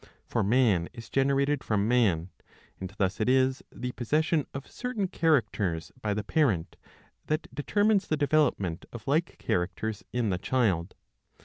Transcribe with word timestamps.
For 0.25 0.41
man 0.41 0.89
is 0.93 1.11
generated 1.11 1.63
from 1.63 1.87
man; 1.87 2.31
and 2.79 2.89
thus 2.97 3.19
it 3.21 3.29
is 3.29 3.61
the 3.71 3.91
possession 3.91 4.47
of 4.51 4.65
certain 4.65 5.07
characters 5.07 5.91
by 6.01 6.15
the 6.15 6.23
parent 6.23 6.75
that 7.27 7.47
determines 7.53 8.07
the 8.07 8.17
development 8.17 8.85
of 8.91 9.07
like 9.07 9.37
characters 9.37 10.03
in 10.11 10.31
the 10.31 10.39
child. 10.39 10.95